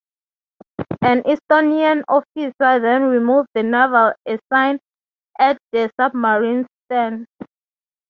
An 1.03 1.21
Estonian 1.25 2.01
officer 2.07 2.51
then 2.79 3.03
removed 3.03 3.49
the 3.53 3.61
naval 3.61 4.13
ensign 4.25 4.79
at 5.37 5.59
the 5.71 5.91
submarine's 6.01 6.65
stern. 6.89 7.27